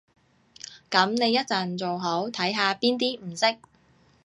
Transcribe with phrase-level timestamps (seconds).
[0.89, 3.59] 噉你一陣做好，睇下邊啲唔識